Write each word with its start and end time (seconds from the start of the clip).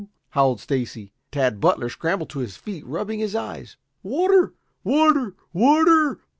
howled 0.31 0.59
Stacy. 0.59 1.13
Tad 1.31 1.59
Butler 1.59 1.87
scrambled 1.87 2.31
to 2.31 2.39
his 2.39 2.57
feet, 2.57 2.83
rubbing 2.87 3.19
his 3.19 3.35
eyes. 3.35 3.77
"Water! 4.01 4.55
Water! 4.83 5.35
Water! 5.53 6.21